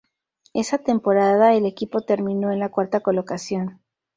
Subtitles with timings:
[0.55, 3.83] Esa temporada el equipo terminó en la cuarta colocación.